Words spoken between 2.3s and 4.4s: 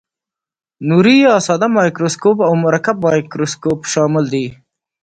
او مرکب مایکروسکوپ شامل